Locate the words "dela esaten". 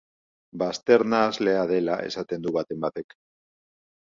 1.73-2.49